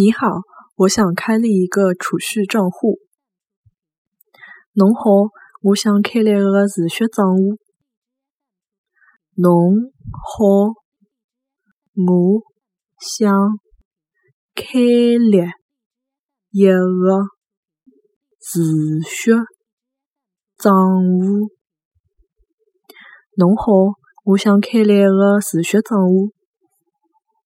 [0.00, 0.28] 你好，
[0.76, 3.00] 我想开立一个储蓄账户。
[4.72, 5.02] 侬好，
[5.60, 7.58] 我想开立个储蓄账户。
[9.34, 9.74] 侬
[10.10, 10.72] 好，
[11.92, 12.40] 我
[12.98, 13.58] 想
[14.54, 15.36] 开立
[16.52, 17.26] 一个
[18.40, 19.32] 储蓄
[20.56, 21.50] 账户。
[23.36, 23.70] 侬好，
[24.24, 26.32] 我想开立一个储蓄账户。